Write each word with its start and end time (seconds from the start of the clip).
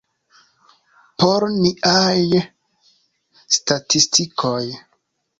Por 1.23 1.43
niaj 1.65 2.39
statistikoj. 3.57 4.63